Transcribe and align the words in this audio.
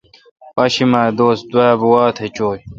پاشمہ 0.55 1.01
دوس 1.17 1.39
دوابہ 1.51 1.87
واتھ 1.91 2.21
چوں۔ 2.35 2.53